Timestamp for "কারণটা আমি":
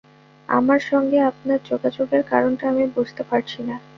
2.31-2.85